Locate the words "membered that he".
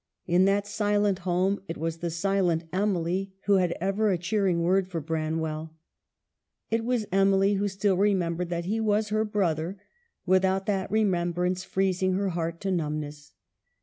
8.15-8.79